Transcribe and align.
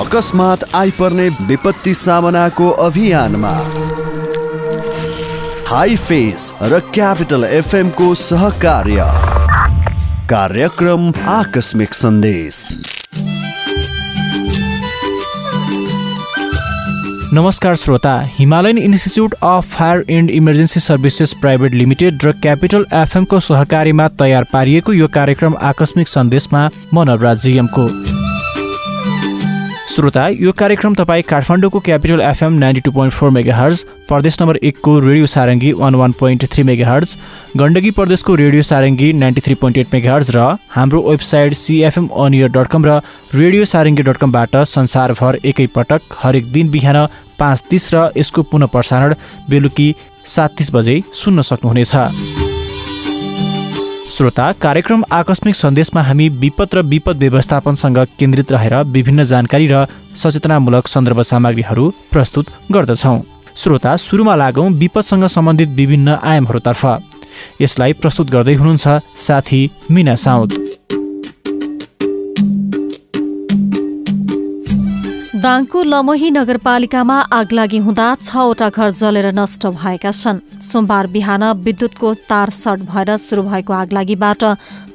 अकस्मात 0.00 0.64
आइपर्ने 0.74 1.28
विपत्ति 1.48 1.92
सामनाको 1.94 2.68
अभियानमा। 2.70 3.52
हाई 5.68 5.96
फेस 5.96 6.52
र 6.62 6.80
क्यापिटल 6.94 7.44
एफएमको 7.44 8.14
सहकार्य। 8.14 9.04
कार्यक्रम 10.30 11.08
आकस्मिक 11.28 11.94
सन्देश। 11.94 12.58
नमस्कार 17.32 17.76
श्रोता 17.76 18.20
Himalayan 18.34 18.78
Institute 18.78 19.34
of 19.42 19.72
Fire 19.72 20.04
and 20.10 20.30
Emergency 20.30 20.80
Services 20.80 21.32
Private 21.40 21.74
Limited 21.74 22.24
र 22.24 22.32
क्यापिटल 22.42 22.86
एफएमको 22.94 23.40
सहकारीमा 23.40 24.08
तयार 24.18 24.44
पारिएको 24.52 24.92
यो 24.92 25.08
कार्यक्रम 25.08 25.56
आकस्मिक 25.62 26.08
सन्देशमा 26.08 26.68
म 26.94 27.08
नवराज 27.10 27.42
जिएमको 27.42 27.88
श्रोता 29.96 30.26
यो 30.28 30.52
कार्यक्रम 30.52 30.94
तपाईँ 30.94 31.22
काठमाडौँको 31.22 31.80
capital 31.80 32.20
FM 32.20 32.52
ninety 32.54 32.80
two 32.84 32.90
point 32.92 33.12
four 33.12 33.30
megahertz 33.56 33.82
प्रदेश 34.08 34.36
नम्बर 34.40 34.56
एकको 34.68 34.98
radio 35.00 35.26
Sarangi 35.26 35.72
one 35.72 35.94
one 35.94 36.12
point 36.18 36.44
three 36.52 36.62
megahertz 36.88 37.16
Gandaki 37.56 37.90
प्रदेशको 37.96 38.34
radio 38.34 38.62
Sarangi 38.70 39.12
ninety 39.22 39.40
three 39.46 39.54
point 39.62 39.78
eight 39.78 39.94
megahertz 40.12 40.30
र 40.36 40.44
हाम्रो 40.70 41.00
वेबसाइट 41.08 41.54
सिएफएम 41.62 42.08
अनियर 42.24 42.48
डट 42.58 42.68
कम 42.74 42.84
र 42.86 43.00
रेडियो 43.34 43.64
सारङ्गी 43.72 44.02
डट 44.10 44.16
कमबाट 44.24 44.56
संसारभर 44.74 45.38
एकैपटक 45.44 46.18
हरेक 46.22 46.52
दिन 46.52 46.70
बिहान 46.76 47.06
पाँच 47.38 47.64
तिस 47.70 47.94
र 47.94 48.10
यसको 48.16 48.42
पुनः 48.52 48.72
प्रसारण 48.76 49.14
बेलुकी 49.50 49.88
सात 50.34 50.56
तिस 50.58 50.74
बजे 50.74 51.02
सुन्न 51.14 51.42
सक्नुहुनेछ। 51.52 52.45
श्रोता 54.16 54.44
कार्यक्रम 54.52 55.02
आकस्मिक 55.12 55.54
सन्देशमा 55.56 56.02
हामी 56.02 56.28
विपद 56.42 56.74
र 56.74 56.82
विपद 56.82 57.16
व्यवस्थापनसँग 57.16 57.98
केन्द्रित 58.18 58.52
रहेर 58.52 58.74
विभिन्न 58.86 59.24
जानकारी 59.24 59.66
र 59.66 59.84
सचेतनामूलक 60.16 60.86
सन्दर्भ 60.88 61.20
सामग्रीहरू 61.22 61.88
प्रस्तुत 62.12 62.46
गर्दछौँ। 62.72 63.20
श्रोता 63.56 63.96
सुरुमा 63.96 64.34
लागौँ 64.34 64.68
विपदसँग 64.72 65.26
सम्बन्धित 65.28 65.68
विभिन्न 65.76 66.16
आयामहरूतर्फ। 66.22 66.84
यसलाई 67.60 67.92
प्रस्तुत 67.92 68.30
गर्दै 68.30 68.54
हुनुहुन्छ 68.54 68.86
साथी 69.18 69.60
मिना 69.90 70.14
साउद। 70.16 70.65
दाङको 75.46 75.82
लमही 75.84 76.28
नगरपालिकामा 76.30 77.16
आगलागी 77.32 77.78
हुँदा 77.78 78.06
छवटा 78.20 78.68
घर 78.68 78.90
जलेर 78.92 79.26
नष्ट 79.30 79.66
भएका 79.74 80.10
छन्। 80.12 80.40
सोमबार 80.60 81.06
बिहान 81.06 81.42
विद्युतको 81.62 82.08
तार 82.26 82.50
सर्ट 82.52 82.80
भएर 82.90 83.16
सुरु 83.16 83.42
भएको 83.44 83.72
आगलागीबाट 83.72 84.42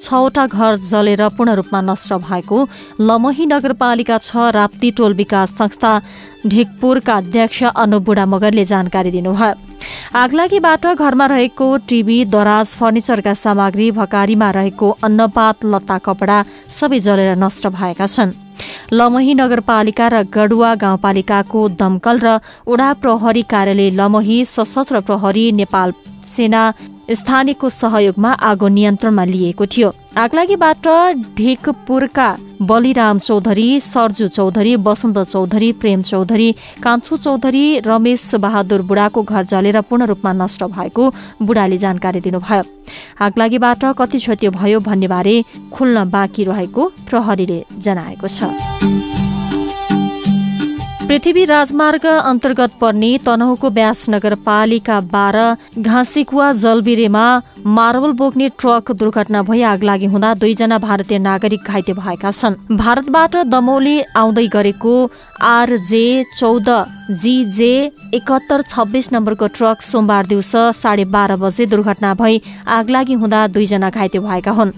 छवटा 0.02 0.46
घर 0.48 0.76
जलेर 0.84 1.24
पूर्ण 1.38 1.56
रूपमा 1.56 1.82
नष्ट 1.82 2.14
भएको 2.26 2.58
लमही 3.02 3.46
नगरपालिका 3.46 4.18
छ 4.20 4.52
राप्ती 4.52 4.92
टोल 4.92 5.14
विकास 5.16 5.56
संस्था 5.56 5.94
ढिकपुरका 6.46 7.16
अध्यक्ष 7.16 7.64
अनुप 7.64 8.04
बुढा 8.04 8.26
मगरले 8.26 8.66
जानकारी 8.66 9.12
दिनुभयो। 9.12 9.56
आगलागीबाट 10.18 10.86
घरमा 10.90 11.26
रहेको 11.32 11.68
टिभी 11.88 12.20
दराज 12.28 12.76
फर्निचरका 12.76 13.34
सामग्री 13.40 13.92
भकारीमा 13.96 14.52
रहेको 14.52 14.90
अन्नपात 15.00 15.66
लत्ता 15.72 15.98
कपडा 16.06 16.44
सबै 16.80 17.00
जलेर 17.00 17.36
नष्ट 17.40 17.68
भएका 17.72 18.06
छन्। 18.08 18.40
लमही 18.94 19.34
नगरपालिका 19.34 20.08
र 20.10 20.22
गडुवा 20.30 20.72
गाउँपालिकाको 20.84 21.68
दमकल 21.78 22.20
र 22.24 22.38
उडा 22.68 22.90
प्रहरी 23.02 23.44
कार्यालय 23.50 23.90
लमही 24.00 24.38
सशस्त्र 24.48 25.00
प्रहरी 25.08 25.46
नेपाल 25.60 25.94
सेना 26.28 26.64
स्थानीयको 27.12 27.70
सहयोगमा 27.72 28.32
आगो 28.42 28.68
नियन्त्रणमा 28.68 29.24
लिएको 29.26 29.66
थियो। 29.66 29.92
आगलागीबाट 30.18 30.88
ढिकपुरका 31.38 32.28
बलिराम 32.62 33.20
चौधरी 33.20 33.68
सर्जु 33.82 34.28
चौधरी 34.28 34.76
बसन्त 34.78 35.18
चौधरी 35.26 35.72
प्रेम 35.74 36.02
चौधरी 36.02 36.52
कान्छु 36.84 37.18
चौधरी 37.18 37.64
रमेश 37.80 38.24
बहादुर 38.36 38.82
बुढाको 38.82 39.24
घर 39.24 39.44
जलेर 39.46 39.82
पूर्ण 39.82 40.06
रूपमा 40.06 40.34
नष्ट 40.34 40.64
भएको 40.70 41.10
बुढाले 41.42 41.78
जानकारी 41.78 42.22
दिनुभयो। 42.22 42.64
आगलागीबाट 43.22 43.84
कति 43.98 44.20
क्षति 44.20 44.50
भयो 44.52 44.80
भन्नेबारे 44.80 45.36
खुल्न 45.74 46.10
बाँकी 46.10 46.44
रहेको 46.44 46.88
प्रहरीले 47.10 47.64
जनाएको 47.78 48.28
छ। 48.28 49.41
पृथ्वी 51.12 51.44
राजमार्ग 51.46 52.06
अन्तर्गत 52.08 52.72
पर्ने 52.82 53.08
तनहुको 53.26 53.70
ब्यास 53.70 54.10
नगरपालिका 54.10 55.00
बाह्र 55.12 55.40
घाँसिकुवा 55.78 56.52
जलबिरेमा 56.56 57.24
मार्बल 57.68 58.12
बोक्ने 58.16 58.48
ट्रक 58.56 58.92
दुर्घटना 58.96 59.42
भई 59.44 59.62
आग 59.72 59.84
लागि 59.84 60.06
हुँदा 60.08 60.34
दुईजना 60.40 60.78
भारतीय 60.80 61.20
नागरिक 61.20 61.68
घाइते 61.68 61.94
भएका 61.94 62.32
छन्। 62.32 62.56
भारतबाट 62.72 63.36
दमौली 63.52 64.00
आउँदै 64.16 64.48
गरेको 64.48 64.94
आरजे 65.52 66.06
चौध 66.40 66.70
जीजे 67.20 67.74
एकहत्तर 68.16 68.62
छब्बिस 68.72 69.12
नम्बरको 69.14 69.48
ट्रक 69.52 69.82
सोमबार 69.84 70.26
दिउँसो 70.32 70.64
साढे 70.74 71.06
बाह्र 71.12 71.36
बजे 71.44 71.66
दुर्घटना 71.68 72.14
भई 72.16 72.42
आगलागी 72.80 73.14
हुँदा 73.20 73.46
दुईजना 73.52 73.90
घाइते 73.90 74.20
भएका 74.22 74.52
हुन्। 74.52 74.74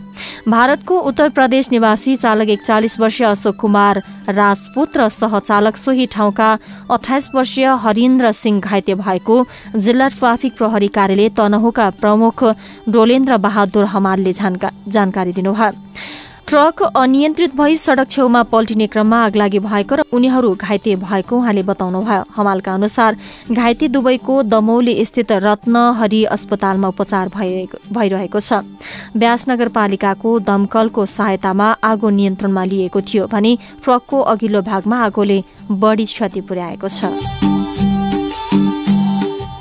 भारतको 0.48 0.98
उत्तर 1.00 1.30
प्रदेश 1.30 1.68
निवासी 1.72 2.16
चालक 2.16 2.50
एकचालिस 2.50 3.00
वर्षीय 3.00 3.28
अशोक 3.28 3.56
कुमार 3.56 4.02
राजपुत 4.30 4.98
र 4.98 5.08
सहचालक 5.10 5.76
सोही 5.78 6.06
ठाउँका 6.12 6.50
अठाइस 6.92 7.30
वर्षीय 7.36 7.68
हरिन्द्र 7.80 8.32
सिंह 8.34 8.60
घाइते 8.60 8.94
भएको 9.00 9.36
जिल्ला 9.78 10.08
ट्राफिक 10.10 10.58
प्रहरी 10.58 10.88
कार्यालय 10.92 11.30
तनहुका 11.38 11.90
प्रमुख 12.02 12.44
डोलेन्द्र 12.90 13.38
बहादुर 13.40 13.86
हमालले 13.96 14.34
जानकारी 14.34 15.32
दिनुभयो। 15.32 15.72
ट्रक 16.48 16.82
अनियन्त्रित 16.84 17.56
भई 17.56 17.78
सड़क 17.78 18.10
छेउमा 18.10 18.42
पल्टिने 18.44 18.88
क्रममा 18.88 19.18
आगलागी 19.26 19.60
भएको 19.60 19.96
र 19.96 20.04
उनीहरू 20.14 20.54
घाइते 20.56 20.96
भएको 20.96 21.38
उहाँले 21.38 21.64
बताउनुभयो। 21.64 22.24
हमालका 22.36 22.74
अनुसार 22.74 23.18
घाइते 23.52 23.88
दुवैको 23.88 24.42
दमौली 24.44 25.06
स्थित 25.06 25.32
रत्नहरी 25.42 26.24
अस्पतालमा 26.36 26.88
उपचार 26.88 27.30
भइरहेको 27.30 28.40
छ। 28.40 28.62
ब्यास 29.18 29.50
नगरपालिकाको 29.50 30.40
दमकलको 30.44 31.06
सहायतामा 31.08 31.72
आगो 31.82 32.10
नियन्त्रणमा 32.12 32.64
लिएको 32.66 33.02
थियो 33.02 33.28
भने 33.32 33.58
ट्रकको 33.82 34.20
अघिल्लो 34.36 34.62
भागमा 34.64 35.04
आगोले 35.06 35.44
बढी 35.72 36.06
क्षति 36.06 36.42
पुर्याएको 36.44 36.88
छ। 36.90 37.63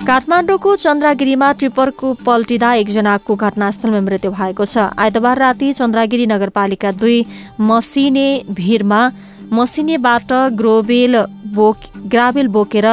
काठमाडौँको 0.03 0.71
चन्द्रागिरीमा 0.77 1.49
टिप्परको 1.63 2.09
पल्टिँदा 2.27 2.73
एकजनाको 2.75 3.35
घटनास्थलमा 3.39 4.01
मृत्यु 4.03 4.31
भएको 4.33 4.65
छ। 4.67 4.91
आइतबार 4.99 5.39
राति 5.39 5.73
चन्द्रागिरी 5.73 6.27
नगरपालिका 6.27 6.91
दुई 6.99 7.19
मसिने 7.63 8.27
भिरमा 8.51 9.01
मसिनेबाट 9.53 10.33
ग्रोबेल 10.59 11.17
बोक 11.55 11.77
ग्राभेल 12.13 12.47
बोकेर 12.49 12.87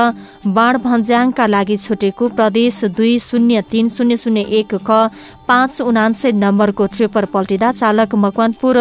बाणभन्ज्याङका 0.47 1.45
लागि 1.47 1.77
छुटेको 1.77 2.27
प्रदेश 2.37 2.83
दुई 2.97 3.17
शून्य 3.19 3.61
तीन 3.71 3.89
शून्य 3.89 4.17
शून्य 4.17 4.41
एक 4.59 4.75
क 4.87 5.09
पाँच 5.47 5.81
उनान्सय 5.81 6.31
नम्बरको 6.31 6.85
ट्रिपर 6.87 7.25
पल्टिँदा 7.33 7.71
चालक 7.71 8.15
मकवानपुर 8.15 8.77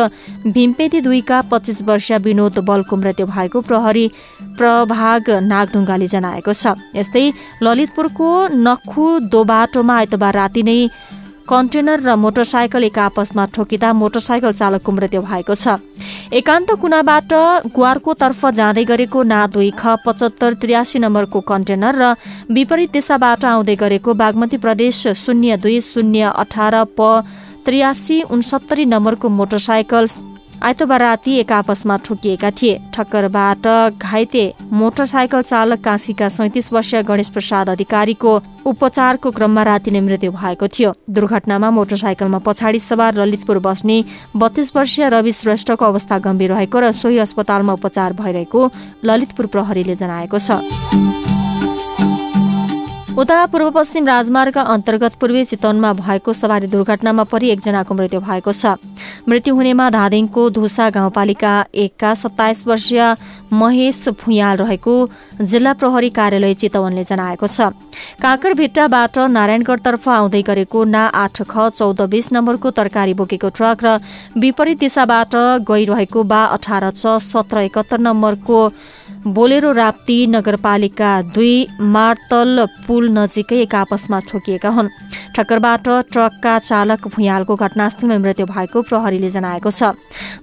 भीमपेदी 0.46 1.00
दुईका 1.00 1.40
पच्चिस 1.50 1.82
वर्षीय 1.82 2.18
विनोद 2.26 2.58
बलको 2.68 2.96
मृत्यु 2.96 3.26
भएको 3.26 3.60
प्रहरी 3.68 4.06
प्रभाग 4.58 5.30
नागढुङ्गाले 5.42 6.06
जनाएको 6.06 6.52
छ। 6.52 6.74
यस्तै 6.94 7.24
ललितपुरको 7.62 8.28
नखु 8.66 9.04
दोबाटोमा 9.32 9.96
आइतबार 9.96 10.34
राति 10.34 10.62
नै 10.62 10.78
कन्टेनर 11.48 12.00
र 12.04 12.14
मोटरसाइकल 12.14 12.84
एक 12.84 12.98
आपसमा 12.98 13.44
ठोकिँदा 13.56 13.92
मोटरसाइकल 13.92 14.52
चालकको 14.52 14.92
मृत्यु 14.92 15.20
भएको 15.22 15.54
छ। 15.54 15.80
एकान्त 16.30 16.70
कुनाबाट 16.80 17.32
गुवारको 17.72 18.12
तर्फ 18.14 18.40
जाँदै 18.52 18.84
गरेको 18.84 19.22
ना 19.24 19.40
दुई 19.48 19.70
ख 19.72 19.96
पचहत्तर 20.04 20.54
त्रियासी 20.60 20.98
नम्बरको 21.00 21.40
कन्टेनर 21.50 21.94
र 21.96 22.04
विपरीत 22.52 22.92
दिशाबाट 22.92 23.44
आउँदै 23.44 23.76
गरेको 23.80 24.14
बागमती 24.14 24.56
प्रदेश 24.60 25.06
शून्य 25.16 25.56
दुई 25.56 25.80
शून्य 25.80 26.32
अठार 26.36 26.74
प 26.92 27.24
त्रियासी 27.64 28.22
उनसत्तरी 28.28 28.84
नम्बरको 28.86 29.28
मोटरसाइकल 29.28 30.04
आइतबार 30.58 31.00
राति 31.00 31.34
एक 31.38 31.52
आपसमा 31.52 31.96
ठोकिएका 32.04 32.50
थिए। 32.52 32.78
ठक्करबाट 32.94 33.66
घाइते 33.94 34.42
मोटरसाइकल 34.72 35.42
चालक 35.42 35.80
काशीका 35.84 36.28
सैतिस 36.28 36.72
वर्षीय 36.72 37.02
गणेश 37.02 37.28
प्रसाद 37.28 37.68
अधिकारीको 37.70 38.32
उपचारको 38.66 39.30
क्रममा 39.30 39.62
राति 39.62 39.90
नै 39.90 40.00
मृत्यु 40.00 40.32
भएको 40.32 40.66
थियो। 40.68 40.92
दुर्घटनामा 41.10 41.70
मोटरसाइकलमा 41.70 42.38
पछाडि 42.42 42.80
सवार 42.80 43.14
ललितपुर 43.16 43.58
बस्ने 43.62 44.02
बत्तीस 44.36 44.76
वर्षीय 44.76 45.08
रवि 45.08 45.32
श्रेष्ठको 45.32 45.84
अवस्था 45.84 46.18
गम्भीर 46.26 46.52
रहेको 46.52 46.78
र 46.80 46.92
सोही 46.92 47.18
अस्पतालमा 47.22 47.72
उपचार 47.78 48.12
भइरहेको 48.18 48.70
ललितपुर 49.04 49.46
प्रहरीले 49.46 49.94
जनाएको 49.94 50.38
छ। 50.38 51.37
उता 53.18 53.36
पूर्व 53.50 53.70
पश्चिम 53.74 54.06
राजमार्ग 54.06 54.56
अन्तर्गत 54.58 55.14
पूर्वी 55.20 55.44
चितवनमा 55.44 55.92
भएको 55.92 56.32
सवारी 56.32 56.66
दुर्घटनामा 56.70 57.22
परि 57.26 57.48
एकजनाको 57.50 57.94
मृत्यु 57.94 58.20
भएको 58.20 58.52
छ। 58.52 58.78
मृत्यु 59.28 59.54
हुनेमा 59.54 59.88
धादिङको 59.90 60.42
धुसा 60.54 60.88
गाउँपालिका 60.94 61.54
एकका 61.74 62.12
सत्ताइस 62.14 62.62
वर्षीय 62.66 63.02
महेश 63.52 64.08
भुइयाल 64.22 64.56
रहेको 64.56 64.94
जिल्ला 65.42 65.72
प्रहरी 65.82 66.10
कार्यालय 66.14 66.54
चितवनले 66.54 67.04
जनाएको 67.10 67.46
छ। 67.48 67.74
काँकरभिट्टाबाट 68.22 69.18
नारायणगढतर्फ 69.34 70.08
आउँदै 70.08 70.42
गरेको 70.46 70.84
ना 70.86 71.02
आठ 71.18 71.42
ख 71.50 71.68
चौध 71.74 72.00
बीस 72.14 72.32
नम्बरको 72.32 72.70
तरकारी 72.78 73.14
बोकेको 73.18 73.48
ट्रक 73.50 73.82
र 73.82 73.98
विपरीत 74.38 74.78
दिशाबाट 74.78 75.34
गइरहेको 75.66 76.22
बा 76.22 76.44
अठार 76.54 76.90
छ 76.92 77.18
सत्र 77.26 77.66
एकहत्तर 77.66 77.98
नम्बरको 77.98 78.60
बोलेरो 79.26 79.70
राप्ती 79.72 80.26
नगरपालिका 80.26 81.10
दुई 81.34 81.66
मार्तल 81.80 82.66
पुल 82.86 83.08
नजिकै 83.10 83.60
एक 83.62 83.74
आपसमा 83.74 84.20
ठोकिएका 84.28 84.68
हुन्। 84.68 84.88
ठक्करबाट 85.36 85.88
ट्रकका 86.12 86.58
चालक 86.60 87.06
भुइँहालको 87.08 87.56
घटनास्थलमा 87.56 88.18
मृत्यु 88.18 88.46
भएको 88.46 88.82
प्रहरीले 88.82 89.28
जनाएको 89.28 89.70
छ। 89.70 89.82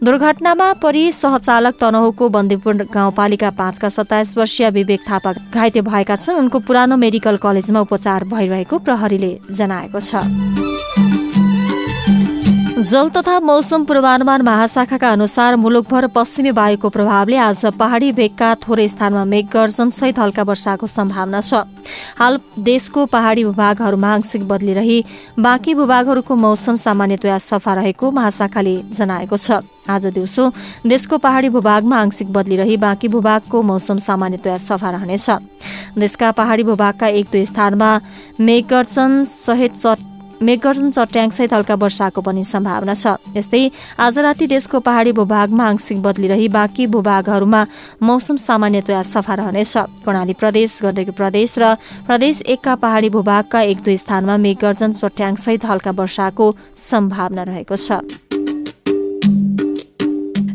दुर्घटनामा 0.03 0.71
परि 0.83 1.11
सहचालक 1.11 1.79
तनहुको 1.81 2.29
बन्दीपुर 2.29 2.73
गाउँपालिका 2.93 3.49
पाँचका 3.57 3.89
सत्ताइस 3.89 4.37
वर्षीय 4.37 4.69
विवेक 4.69 5.01
थापा 5.09 5.33
घाइते 5.49 5.81
भएका 5.81 6.15
छन्। 6.15 6.35
उनको 6.35 6.59
पुरानो 6.59 6.95
मेडिकल 6.97 7.37
कलेजमा 7.37 7.79
उपचार 7.79 8.23
भइरहेको 8.27 8.79
प्रहरीले 8.79 9.37
जनाएको 9.51 9.99
छ। 9.99 11.14
जल 12.75 13.09
तथा 13.09 13.39
मौसम 13.39 13.83
पूर्वानुमान 13.85 14.41
महाशाखाका 14.41 15.09
अनुसार 15.09 15.55
मुलुकभर 15.55 16.07
पश्चिमी 16.07 16.51
वायुको 16.51 16.89
प्रभावले 16.89 17.37
आज 17.37 17.65
पहाड़ी 17.79 18.11
भेगका 18.11 18.53
थोरै 18.57 18.87
स्थानमा 18.87 19.23
मेघ 19.25 19.45
गर्जन 19.47 19.89
सहित 19.89 20.19
हल्का 20.19 20.43
वर्षाको 20.43 20.87
सम्भावना 20.87 21.39
छ। 21.41 21.63
हाल 22.19 22.39
देशको 22.59 23.05
पहाड़ी 23.05 23.43
भूभागहरूमा 23.43 24.13
आंशिक 24.13 24.47
बदली 24.47 24.73
रही 24.73 25.03
बाँकी 25.39 25.73
भूभागहरूको 25.73 26.35
मौसम 26.35 26.75
सामान्यतया 26.75 27.37
सफा 27.39 27.73
रहेको 27.73 28.11
महाशाखाले 28.11 28.75
जनाएको 28.91 29.37
छ। 29.37 29.63
आज 29.89 30.05
दिउँसो 30.07 30.51
देशको 30.85 31.17
पहाड़ी 31.17 31.49
भूभागमा 31.49 31.97
आंशिक 31.97 32.33
बदली 32.33 32.55
रही 32.57 32.77
बाँकी 32.77 33.07
भूभागको 33.07 33.61
मौसम 33.63 33.97
सामान्यतया 34.03 34.57
सफा 34.59 34.89
रहनेछ। 34.91 35.29
देशका 35.95 36.31
पहाड़ी 36.33 36.63
भूभागका 36.63 37.07
एक 37.07 37.25
दुई 37.31 37.45
स्थानमा 37.45 37.99
मेघगर्जन 38.39 39.23
सहित 39.23 39.77
मेघगर्जन 40.45 40.89
चट्याङसहित 40.91 41.53
हल्का 41.53 41.75
वर्षाको 41.75 42.21
पनि 42.21 42.43
सम्भावना 42.45 42.93
छ। 42.93 43.17
यस्तै 43.35 43.61
आज 43.97 44.17
राति 44.19 44.47
देशको 44.47 44.79
पहाड़ी 44.79 45.11
भूभागमा 45.11 45.63
आंशिक 45.65 46.01
बदली 46.01 46.27
रही 46.27 46.47
बाँकी 46.53 46.85
भूभागहरूमा 46.87 47.61
मौसम 48.03 48.37
सामान्यतया 48.37 49.01
सफा 49.03 49.33
रहनेछ। 49.33 49.73
कर्णाली 50.05 50.33
प्रदेश 50.37 50.79
गण्डकी 50.83 51.11
प्रदेश 51.17 51.55
र 51.57 51.73
प्रदेश 52.05 52.41
एकका 52.47 52.75
पहाड़ी 52.77 53.09
भूभागका 53.09 53.61
एक 53.63 53.81
दुई 53.81 53.97
स्थानमा 53.97 54.37
मेघगर्जन 54.37 54.93
चट्याङसहित 54.93 55.65
हल्का 55.65 55.91
वर्षाको 55.97 56.45
सम्भावना 56.77 57.43
रहेको 57.43 57.75
छ। 57.77 58.05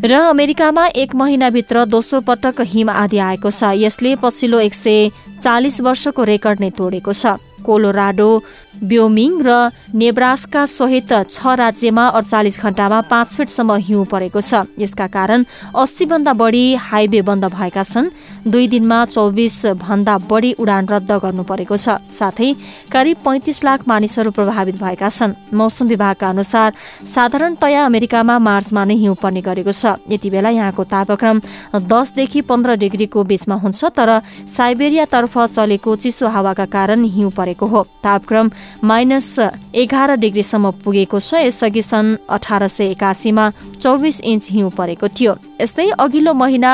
र 0.00 0.12
अमेरिकामा 0.12 0.86
एक 0.96 1.14
महिनाभित्र 1.14 1.84
दोस्रो 1.84 2.20
पटक 2.24 2.60
हिम 2.64 2.88
आदि 2.90 3.18
आएको 3.20 3.50
छ। 3.50 3.76
यसले 3.76 4.14
पछिल्लो 4.16 4.58
एक 4.60 4.74
सय 4.74 5.10
चालिस 5.42 5.80
वर्षको 5.80 6.24
रेकर्ड 6.24 6.60
नै 6.60 6.70
तोडेको 6.72 7.12
छ। 7.12 7.36
कोलोराडो 7.60 8.30
ब्योमिङ 8.74 9.32
र 9.42 9.70
नेब्रास्का 9.92 10.64
सहित 10.68 11.12
छ 11.26 11.46
राज्यमा 11.58 12.06
अडचालिस 12.08 12.58
घण्टामा 12.60 13.00
पाँच 13.10 13.28
फिटसम्म 13.36 13.74
हिउँ 13.82 14.04
परेको 14.06 14.40
छ। 14.40 14.62
यसका 14.78 15.06
कारण 15.10 15.44
अस्सी 15.74 16.04
भन्दा 16.06 16.32
बढी 16.32 16.64
हाइवे 16.78 17.20
बन्द 17.22 17.44
भएका 17.50 17.82
छन्। 17.82 18.10
दुई 18.46 18.66
दिनमा 18.68 19.04
चौबिस 19.06 19.66
भन्दा 19.76 20.16
बढी 20.30 20.52
उडान 20.62 20.86
रद्द 20.86 21.12
गर्नु 21.12 21.42
परेको 21.42 21.76
छ। 21.76 21.98
साथै 22.08 22.54
करिब 22.92 23.16
पैंतिस 23.26 23.64
लाख 23.64 23.88
मानिसहरू 23.88 24.30
प्रभावित 24.30 24.76
भएका 24.78 25.08
छन्। 25.08 25.34
मौसम 25.50 25.86
विभागका 25.88 26.28
अनुसार 26.30 26.72
साधारणतया 27.04 27.84
अमेरिकामा 27.84 28.38
मार्चमा 28.38 28.84
नै 28.84 28.94
हिउँ 28.94 29.16
पर्ने 29.18 29.42
गरेको 29.42 29.72
छ। 29.72 29.98
यति 30.06 30.30
बेला 30.30 30.50
यहाँको 30.50 30.84
तापक्रम 30.86 31.36
दसदेखि 31.74 32.40
पन्ध्र 32.46 32.70
डिग्रीको 32.78 33.18
बीचमा 33.24 33.54
हुन्छ 33.58 33.84
तर 33.90 34.10
साइबेरियातर्फ 34.46 35.38
चलेको 35.58 35.96
चिसो 35.96 36.26
हावाका 36.28 36.66
कारण 36.70 37.04
हिउँ 37.04 37.30
परेको 37.34 37.66
हो। 37.66 37.82
तापक्रम 38.00 38.50
माइनस 38.84 39.38
एघार 39.74 40.14
डिग्रीसम्म 40.16 40.70
पुगेको 40.84 41.20
छ। 41.20 41.34
यसअघि 41.44 41.82
सन् 41.82 42.16
अठार 42.28 42.66
सय 42.68 42.90
एकासीमा 42.90 43.50
चौबिस 43.80 44.20
इन्च 44.22 44.48
हिउँ 44.50 44.70
परेको 44.70 45.08
थियो। 45.10 45.34
यस्तै 45.60 45.88
अघिल्लो 45.98 46.34
महिना 46.34 46.72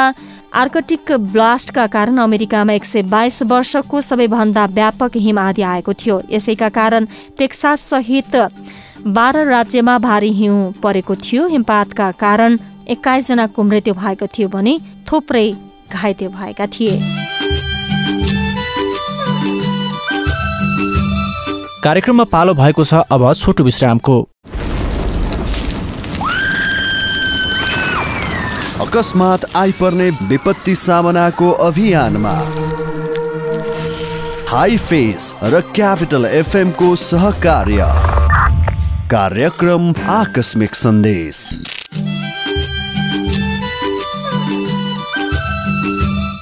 आर्कटिक 0.54 1.12
ब्लास्टका 1.32 1.87
कारण 1.87 2.16
अमेरिकामा 2.19 2.72
एक 2.72 2.84
सय 2.84 3.02
बाइस 3.04 3.43
वर्षको 3.44 4.00
सबैभन्दा 4.00 4.64
व्यापक 4.72 5.16
हिम 5.16 5.38
आदि 5.38 5.62
आएको 5.62 5.93
थियो। 5.94 6.20
यसैका 6.31 6.69
कारण 6.70 7.06
टेक्सास 7.38 7.81
सहित 7.90 8.37
बाह्र 9.06 9.44
राज्यमा 9.46 9.99
भारी 9.99 10.32
हिउँ 10.32 10.72
परेको 10.82 11.14
थियो। 11.16 11.46
हिमपातका 11.46 12.10
कारण 12.16 12.58
एक्काइसजनाको 12.88 13.62
मृत्यु 13.62 13.94
भएको 13.94 14.26
थियो 14.26 14.49
भने 14.49 14.78
थुप्रै 15.12 15.50
घाइते 15.92 16.28
भएका 16.28 16.66
थिए। 16.69 17.25
कार्यक्रममा 21.87 22.25
पालो 22.25 22.55
भएको 22.55 22.85
छ 22.85 22.94
अब 23.15 23.23
छोटो 23.35 23.65
विश्रामको। 23.65 24.15
अकस्मात 28.81 29.44
आइपर्ने 29.56 30.09
विपत्ति 30.11 30.75
सामनाको 30.75 31.50
अभियानमा। 31.69 32.33
हाई 34.49 34.77
फेस 34.77 35.35
र 35.44 35.61
क्यापिटल 35.61 36.27
एफएमको 36.33 36.97
सहकार्य। 36.97 37.87
कार्यक्रम 39.06 39.94
आकस्मिक 40.11 40.75
सन्देश। 40.75 41.47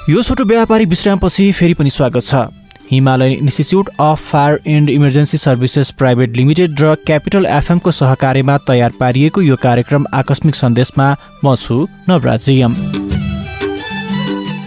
यो 0.08 0.22
छोटो 0.22 0.44
व्यापारिक 0.44 0.88
विश्रामपछि 0.88 1.52
फेरि 1.52 1.74
पनि 1.74 1.90
स्वागत 1.90 2.22
छ। 2.22 2.46
Himalayan 2.90 3.32
Institute 3.32 3.88
of 4.00 4.22
Fire 4.30 4.60
and 4.66 4.90
Emergency 4.90 5.38
Services 5.38 5.90
Private 5.98 6.36
Limited 6.36 6.80
र 6.80 6.94
क्यापिटल 7.06 7.46
एफएमको 7.52 7.90
सहकार्यमा 7.92 8.58
तयार 8.68 8.92
पारिएको 9.00 9.42
यो 9.42 9.56
कार्यक्रम 9.62 10.06
आकस्मिक 10.14 10.54
सन्देशमा 10.56 11.14
म 11.44 11.54
छु 11.56 11.86
नवराजियम 12.08 13.03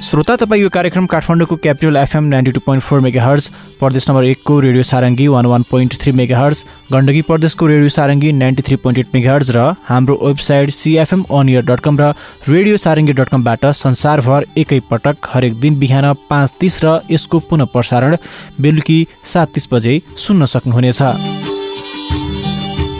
श्रोता 0.08 0.36
तपाईँ 0.40 0.62
यो 0.62 0.70
कार्यक्रम 0.72 1.06
काठमाडौँको 1.12 1.56
Capital 1.64 1.96
FM 1.98 2.24
ninety 2.24 2.52
two 2.52 2.60
point 2.66 2.84
four 2.84 3.00
megahertz 3.24 3.48
प्रदेश 3.80 4.10
नम्बर 4.10 4.26
एकको 4.26 4.60
radio 4.60 4.84
Sarangi 4.88 5.28
one 5.28 5.46
one 5.46 5.64
point 5.72 5.98
three 6.02 6.12
megahertz 6.40 6.64
Gandaki 6.92 7.22
प्रदेशको 7.28 7.68
radio 7.68 7.90
Sarangi 7.96 8.32
ninety 8.34 8.64
three 8.68 8.76
point 8.84 9.00
eight 9.00 9.08
megahertz 9.34 9.52
र 9.58 9.66
हाम्रो 9.88 10.20
website 10.22 10.70
CFM 10.78 11.26
on 11.40 11.50
air 11.50 11.66
dot 11.72 11.80
com 11.90 12.00
र 12.02 12.14
रेडियो 12.48 12.78
सारङ्गी 12.86 13.14
डट 13.20 13.30
कमबाट 13.36 13.66
संसारभर 13.82 14.46
एकैपटक 14.64 15.30
हरेक 15.34 15.60
दिन 15.60 15.80
बिहान 15.80 16.14
पाँच 16.30 16.54
तिस 16.60 16.84
र 16.86 17.00
यसको 17.12 17.40
पुनः 17.52 17.72
प्रसारण 17.76 18.18
बेलुकी 18.62 19.00
सात 19.34 19.54
तिस 19.54 19.68
बजे 19.74 20.02
सुन्न 20.18 20.46
सक्नुहुनेछ। 20.56 21.47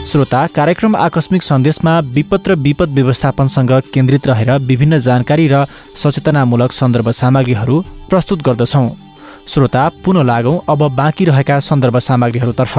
श्रोता 0.08 0.46
कार्यक्रम 0.46 0.94
आकस्मिक 0.96 1.42
सन्देशमा 1.42 1.98
विपद 2.16 2.48
र 2.48 2.54
विपद 2.56 2.90
व्यवस्थापनसँग 2.90 3.72
केन्द्रित 3.94 4.26
रहेर 4.26 4.50
विभिन्न 4.60 4.98
जानकारी 4.98 5.46
र 5.48 5.64
सचेतनामूलक 5.96 6.72
सन्दर्भ 6.72 7.10
सामग्रीहरू 7.10 7.80
प्रस्तुत 8.08 8.42
गर्दछौँ। 8.42 8.88
श्रोता 9.48 9.88
पुनः 10.04 10.22
लागौँ 10.22 10.60
अब 10.68 10.88
बाँकी 10.96 11.24
रहेका 11.24 11.58
सन्दर्भ 11.60 11.98
सामग्रीहरूतर्फ। 11.98 12.78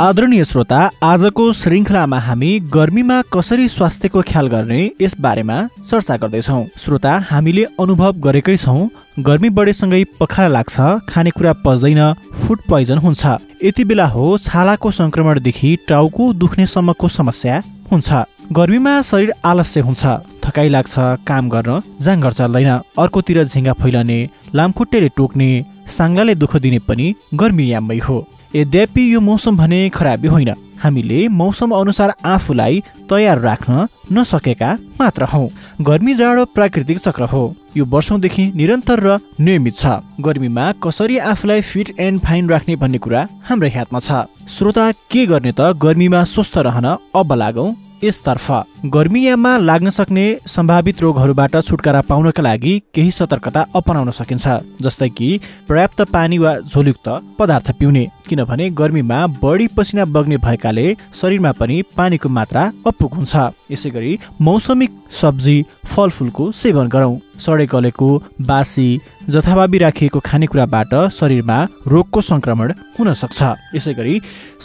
आदरणीय 0.00 0.44
श्रोता 0.44 0.78
आजको 1.02 1.44
श्रृङ्खलामा 1.58 2.18
हामी 2.20 2.48
गर्मीमा 2.72 3.20
कसरी 3.32 3.68
स्वास्थ्यको 3.68 4.22
ख्याल 4.28 4.46
गर्ने 4.54 4.80
यस 5.00 5.14
बारेमा 5.24 5.56
चर्चा 5.90 6.16
गर्दैछौँ। 6.22 6.64
श्रोता 6.78 7.12
हामीले 7.30 7.64
अनुभव 7.80 8.18
गरेकै 8.26 8.56
छौँ 8.56 8.90
गर्मी 9.28 9.48
बढेसँगै 9.56 10.02
पखाला 10.20 10.48
लाग्छ 10.48 10.76
खानेकुरा 11.08 11.52
पच्दैन 11.64 12.00
फुड 12.40 12.58
पोइजन 12.68 12.98
हुन्छ। 13.04 13.24
यति 13.64 13.84
बेला 13.88 14.06
हो 14.12 14.26
छालाको 14.38 14.90
सङ्क्रमणदेखि 15.00 15.70
टाउको 15.88 16.32
दुख्नेसम्मको 16.42 17.08
समस्या 17.16 17.62
हुन्छ। 17.90 18.08
गर्मीमा 18.52 18.94
शरीर 19.02 19.32
आलस्य 19.44 19.80
हुन्छ 19.80 20.04
थकाइ 20.44 20.68
लाग्छ 20.76 20.94
काम 21.28 21.48
गर्न 21.48 21.80
जाँगर 22.04 22.32
चल्दैन। 22.40 22.70
अर्कोतिर 23.00 23.44
झिङ्गा 23.44 23.72
फैलने 23.80 24.18
लामखुट्टेले 24.54 25.08
टोक्ने 25.16 25.50
साङ्गाले 25.86 26.34
दुःख 26.34 26.56
दिने 26.56 26.78
पनि 26.78 27.14
गर्मी 27.34 27.72
याममै 27.72 27.98
हो। 27.98 28.26
यद्यपि 28.54 29.14
यो 29.14 29.20
मौसम 29.20 29.56
भने 29.56 29.88
खराबी 29.88 30.28
होइन। 30.28 30.54
हामीले 30.82 31.28
मौसम 31.28 31.70
अनुसार 31.70 32.12
आफूलाई 32.24 32.82
तयार 33.10 33.38
राख्न 33.40 33.86
नसकेका 34.12 34.72
मात्र 35.00 35.24
हौ। 35.24 35.48
गर्मी 35.80 36.14
जाडो 36.14 36.44
प्राकृतिक 36.44 36.98
चक्र 36.98 37.24
हो। 37.24 37.54
यो 37.76 37.84
वर्षौँदेखि 37.84 38.52
निरन्तर 38.54 39.00
र 39.00 39.18
नियमित 39.40 39.76
छ। 39.76 39.86
गर्मीमा 40.20 40.72
कसरी 40.84 41.18
आफूलाई 41.18 41.60
फिट 41.60 41.94
एन्ड 42.00 42.20
फाइन 42.20 42.48
राख्ने 42.48 42.76
भन्ने 42.76 42.98
कुरा 42.98 43.26
हाम्रै 43.48 43.70
हातमा 43.70 44.00
छ। 44.00 44.28
श्रोता 44.48 44.92
के 45.10 45.26
गर्ने 45.26 45.52
त 45.52 45.72
गर्मीमा 45.80 46.24
स्वस्थ 46.24 46.58
रहन 46.58 46.86
अब 47.16 47.32
लागौँ? 47.32 47.85
यसतर्फ 48.04 48.46
गर्मीयाममा 48.94 49.56
लाग्न 49.58 49.90
सक्ने 49.90 50.24
सम्भावित 50.46 51.00
रोगहरूबाट 51.02 51.56
छुटकारा 51.58 52.00
पाउनका 52.08 52.42
लागि 52.42 52.74
केही 52.94 53.10
सतर्कता 53.10 53.60
अपनाउन 53.74 54.10
सकिन्छ 54.10 54.46
जस्तै 54.82 55.08
कि 55.08 55.28
पर्याप्त 55.68 56.02
पानी 56.12 56.38
वा 56.38 56.52
झोलयुक्त 56.60 57.08
पदार्थ 57.38 57.70
पिउने 57.78 58.06
किनभने 58.28 58.68
गर्मीमा 58.70 59.26
बढी 59.42 59.66
पसिना 59.76 60.04
बग्ने 60.14 60.36
भएकाले 60.44 60.86
शरीरमा 61.20 61.52
पनि 61.52 61.82
पानीको 61.96 62.28
मात्रा 62.28 62.62
अपुग 62.86 63.14
हुन्छ। 63.14 63.34
यसै 63.70 63.90
गरी 63.90 64.18
मौसमी 64.40 64.88
सब्जी 65.20 65.56
फलफुलको 65.86 66.50
सेवन 66.52 66.88
गरौँ। 66.88 67.16
सडे 67.44 67.66
गलेको 67.66 68.08
बासी 68.48 68.88
जथाभावी 69.30 69.78
राखिएको 69.78 70.20
खानेकुराबाट 70.28 70.92
शरीरमा 71.10 71.58
रोगको 71.92 72.20
सङ्क्रमण 72.30 72.72
हुन 72.98 73.12
सक्छ। 73.22 73.40
यसै 73.76 73.94
गरी 73.94 74.14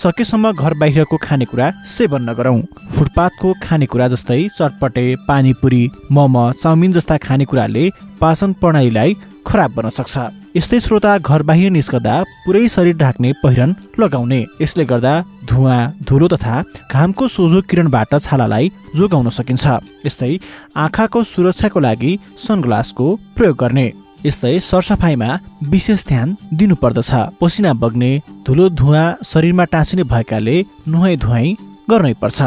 सकेसम्म 0.04 0.52
घर 0.54 0.74
बाहिरको 0.82 1.18
खानेकुरा 1.18 1.72
सेवन 1.94 2.30
नगरौँ। 2.30 2.60
फुटपाथको 2.96 3.54
खानेकुरा 3.64 4.08
जस्तै 4.14 4.42
चटपटे 4.58 5.06
पानीपुरी 5.28 5.84
मोमो 6.12 6.46
चाउमिन 6.62 6.92
जस्ता 6.92 7.18
खानेकुराले 7.28 7.90
पाचन 8.22 8.54
प्रणालीलाई 8.62 9.18
खराब 9.48 9.72
बन्न 9.76 9.90
सक्छ। 10.00 10.41
यस्तै 10.56 10.80
श्रोता 10.84 11.12
घर 11.18 11.42
बाहिर 11.48 11.72
निस्कदा 11.72 12.14
पुरै 12.46 12.68
शरीर 12.68 12.96
ढाक्ने 13.02 13.30
पहिरन 13.44 13.76
लगाउने। 14.00 14.40
यसले 14.62 14.86
गर्दा 14.86 15.14
धुवा 15.50 15.78
धुलो 16.08 16.28
तथा 16.34 16.56
घामको 16.92 17.28
सोझो 17.36 17.62
किरणबाट 17.70 18.12
छालालाई 18.26 18.72
जोगाउन 18.98 19.30
सकिन्छ। 19.38 19.66
यस्तै 20.08 20.32
आँखाको 20.76 21.24
सुरक्षाको 21.32 21.80
लागि 21.88 22.12
सनग्लासको 22.46 23.08
प्रयोग 23.36 23.58
गर्ने। 23.64 23.88
यस्तै 24.26 24.54
सरसफाइमा 24.60 25.30
विशेष 25.72 26.06
ध्यान 26.12 26.36
दिनुपर्दछ। 26.60 27.12
पसिना 27.40 27.72
बग्ने 27.82 28.12
धुलो 28.46 28.70
धुवा 28.80 29.04
शरीरमा 29.32 29.66
टाँसिने 29.72 30.04
भएकाले 30.12 30.56
नुहाइ 30.88 31.16
धुवाई 31.24 31.48
गर्नै 31.90 32.14
पर्छ। 32.22 32.40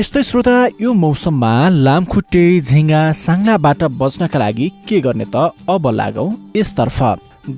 यस्तै 0.00 0.22
श्रोता 0.22 0.56
यो 0.80 0.92
मौसममा 1.04 1.54
लामखुट्टे 1.84 2.44
झिङ्गा 2.60 3.02
साङ्लाबाट 3.20 3.80
बच्नका 4.00 4.38
लागि 4.38 4.66
के 4.88 5.00
गर्ने 5.04 5.26
त 5.34 5.50
अब 5.68 5.84
लागौ 6.00 6.26
यसतर्फ। 6.56 7.00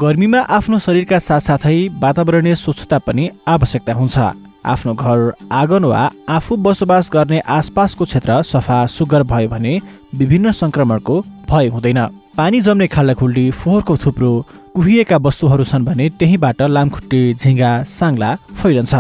गर्मीमा 0.01 0.39
आफ्नो 0.57 0.79
शरीरका 0.79 1.19
साथसाथै 1.19 1.77
वातावरणीय 2.03 2.55
स्वच्छता 2.55 2.99
पनि 3.07 3.25
आवश्यकता 3.49 3.93
हुन्छ। 3.93 4.17
आफ्नो 4.65 4.93
घर 4.95 5.19
आँगन 5.53 5.85
वा 5.85 6.03
आफू 6.29 6.57
बसोबास 6.65 7.11
गर्ने 7.13 7.39
आसपासको 7.57 8.05
क्षेत्र 8.05 8.43
सफा 8.43 8.79
सुग्घर 8.87 9.23
भयो 9.33 9.49
भने 9.49 9.73
विभिन्न 10.19 10.53
सङ्क्रमणको 10.53 11.15
भय 11.51 11.69
हुँदैन। 11.75 12.01
पानी 12.39 12.61
जम्ने 12.61 12.87
खाल्डाखुल्डी 12.95 13.51
फोहोरको 13.51 13.97
थुप्रो 14.05 14.33
कुहिएका 14.75 15.17
वस्तुहरू 15.27 15.65
छन् 15.65 15.85
भने 15.85 16.09
त्यहीबाट 16.19 16.63
लामखुट्टे 16.75 17.23
झिङ्गा 17.35 17.73
साङ्ला 17.99 18.31
फैलन्छ। 18.59 18.95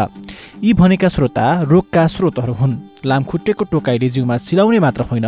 यी 0.65 0.73
भनेका 0.75 1.09
स्रोता 1.09 1.47
रोगका 1.71 2.07
स्रोतहरू 2.07 2.55
हुन्। 2.61 2.92
लामखुट्टेको 3.05 3.65
टोकाइले 3.73 4.09
जिउमा 4.09 4.37
चिलाउने 4.47 4.79
मात्र 4.79 5.03
होइन 5.11 5.27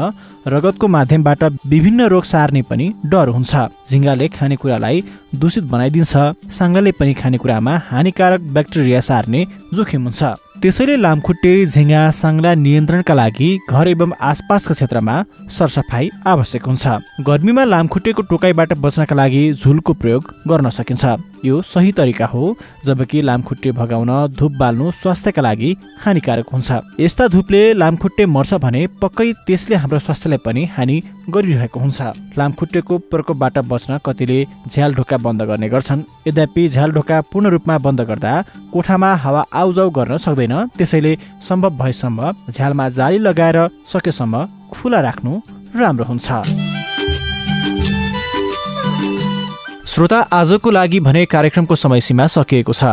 रगतको 0.54 0.86
माध्यमबाट 0.88 1.42
विभिन्न 1.72 2.06
रोग 2.12 2.24
सार्ने 2.24 2.62
पनि 2.70 2.86
डर 3.06 3.28
हुन्छ। 3.36 3.52
झिङ्गाले 3.90 4.28
खानेकुरालाई 4.36 5.04
दूषित 5.40 5.64
बनाइदिन्छ 5.72 6.12
साङ्लाले 6.58 6.92
पनि 6.98 7.14
खानेकुरामा 7.20 7.74
हानिकारक 7.90 8.40
ब्याक्टेरिया 8.54 9.00
सार्ने 9.00 9.40
जोखिम 9.74 10.02
हुन्छ। 10.04 10.22
त्यसैले 10.64 10.94
लामखुट्टे 10.96 11.50
झिङ्गा 11.72 12.02
साङ्ला 12.18 12.52
नियन्त्रणका 12.64 13.14
लागि 13.20 13.48
घर 13.68 13.86
एवं 13.88 14.12
आसपासका 14.28 14.74
क्षेत्रमा 14.74 15.16
सरसफाई 15.56 16.08
आवश्यक 16.32 16.64
हुन्छ। 16.68 16.84
गर्मीमा 17.28 17.64
लामखुट्टेको 17.72 18.22
टोकाइबाट 18.30 18.72
बच्नका 18.84 19.14
लागि 19.20 19.42
झुलको 19.60 19.92
प्रयोग 20.00 20.22
गर्न 20.48 20.70
सकिन्छ। 20.78 21.04
यो 21.44 21.60
सही 21.72 21.90
तरिका 21.92 22.26
हो 22.32 22.42
जबकि 22.86 23.20
लामखुट्टे 23.28 23.70
भगाउन 23.80 24.10
धुप 24.38 24.52
बाल्नु 24.60 24.90
स्वास्थ्यका 25.00 25.42
लागि 25.44 25.70
हानिकारक 26.04 26.48
हुन्छ। 26.54 26.68
यस्ता 27.00 27.24
धुपले 27.34 27.62
लामखुट्टे 27.82 28.24
मर्छ 28.36 28.54
भने 28.64 28.82
पक्कै 29.02 29.28
त्यसले 29.46 29.76
हाम्रो 29.82 29.98
स्वास्थ्यलाई 30.06 30.40
पनि 30.46 30.64
हानि 30.76 30.96
गरिरहेको 31.34 31.80
हुन्छ। 31.80 32.00
लामखुट्टेको 32.38 32.98
प्रकोपबाट 33.12 33.58
बच्न 33.72 33.98
कतिले 34.06 34.38
झ्याल 34.72 34.94
ढोका 34.96 35.16
बन्द 35.24 35.42
गर्ने 35.50 35.68
गर्छन्। 35.68 36.06
यद्यपि 36.28 36.68
झ्याल 36.68 36.90
ढोका 36.96 37.20
पूर्ण 37.28 37.52
रूपमा 37.54 37.78
बन्द 37.84 38.00
गर्दा 38.08 38.32
कोठामा 38.72 39.14
हावा 39.24 39.44
आउजाउ 39.60 39.90
गर्न 39.98 40.16
सक्दैन। 40.24 40.53
त्यसैले 40.76 41.12
सम्भव 41.48 41.72
भएसम्म 41.80 42.32
झ्यालमा 42.50 42.88
जाली 42.88 43.18
लगाएर 43.18 43.58
सकेसम्म 43.92 44.46
खुला 44.72 45.00
राख्नु 45.00 45.32
राम्रो 45.80 46.04
हुन्छ। 46.04 46.28
श्रोता 49.86 50.20
आजको 50.32 50.70
लागि 50.70 51.00
भने 51.00 51.24
कार्यक्रमको 51.26 51.74
समय 51.76 52.00
सीमा 52.00 52.26
सकिएको 52.26 52.72
छ। 52.72 52.84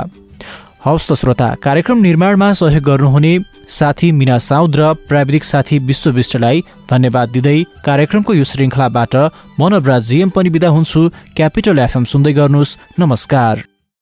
हवस् 0.86 1.08
त 1.10 1.14
श्रोता 1.14 1.48
कार्यक्रम 1.64 1.98
निर्माणमा 2.02 2.52
सहयोग 2.54 2.84
गर्नुहुने 2.84 3.34
साथी 3.70 4.12
मिना 4.12 4.38
साउद 4.38 4.76
र 4.76 4.94
प्राविधिक 5.10 5.44
साथी 5.44 5.80
विश्व 5.80 6.10
विष्टलाई 6.12 6.64
धन्यवाद 6.90 7.30
दिँदै 7.30 7.58
कार्यक्रमको 7.86 8.34
यो 8.34 8.44
श्रृङ्खलाबाट 8.44 9.16
मनोबराज 9.62 10.02
जिएम 10.04 10.30
पनि 10.30 10.50
विदा 10.50 10.70
हुन्छु। 10.70 11.10
क्यापिटल 11.38 11.80
एफएम 11.80 12.04
सुन्दै 12.04 12.34
गर्नुहोस्। 12.34 12.78
नमस्कार। 13.00 13.71